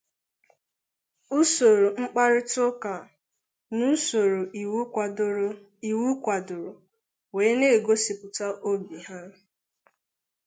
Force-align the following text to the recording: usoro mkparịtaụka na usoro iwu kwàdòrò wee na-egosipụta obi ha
usoro 1.39 1.87
mkparịtaụka 2.01 2.93
na 3.77 3.83
usoro 3.93 4.41
iwu 5.91 6.13
kwàdòrò 6.23 6.69
wee 7.35 7.53
na-egosipụta 7.59 8.45
obi 8.69 8.97
ha 9.07 9.19